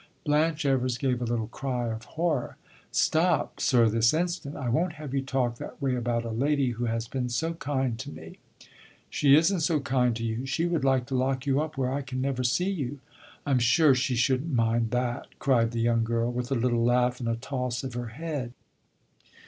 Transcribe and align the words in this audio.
Blanche 0.25 0.65
Evers 0.65 0.97
gave 0.97 1.21
a 1.21 1.25
little 1.25 1.45
cry 1.45 1.89
of 1.93 2.05
horror. 2.05 2.57
"Stop, 2.91 3.59
sir, 3.59 3.87
this 3.87 4.15
instant! 4.15 4.55
I 4.55 4.67
won't 4.67 4.93
have 4.93 5.13
you 5.13 5.21
talk 5.21 5.57
that 5.59 5.79
way 5.79 5.93
about 5.93 6.25
a 6.25 6.31
lady 6.31 6.71
who 6.71 6.85
has 6.85 7.07
been 7.07 7.29
so 7.29 7.53
kind 7.53 7.99
to 7.99 8.09
me." 8.09 8.39
"She 9.11 9.35
is 9.35 9.53
n't 9.53 9.61
so 9.61 9.79
kind 9.79 10.15
to 10.15 10.23
you. 10.25 10.47
She 10.47 10.65
would 10.65 10.83
like 10.83 11.05
to 11.05 11.15
lock 11.15 11.45
you 11.45 11.61
up 11.61 11.77
where 11.77 11.93
I 11.93 12.01
can 12.01 12.19
never 12.19 12.43
see 12.43 12.71
you." 12.71 12.99
"I 13.45 13.51
'm 13.51 13.59
sure 13.59 13.91
I 13.91 13.93
should 13.93 14.41
n't 14.45 14.51
mind 14.55 14.89
that!" 14.89 15.27
cried 15.37 15.69
the 15.69 15.81
young 15.81 16.03
girl, 16.03 16.31
with 16.31 16.49
a 16.49 16.55
little 16.55 16.83
laugh 16.83 17.19
and 17.19 17.29
a 17.29 17.35
toss 17.35 17.83
of 17.83 17.93
her 17.93 18.07
head. 18.07 18.53